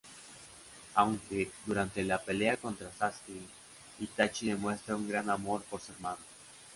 [0.95, 3.39] Aunque, durante la pelea contra Sasuke,
[3.99, 6.21] Itachi demuestra un gran amor por su hermano.